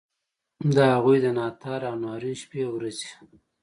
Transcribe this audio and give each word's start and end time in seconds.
د 0.75 0.77
هغوی 0.93 1.17
د 1.21 1.27
ناتار 1.37 1.81
او 1.89 1.95
ناورین 2.03 2.35
شپې 2.41 2.61
ورځي. 2.69 3.09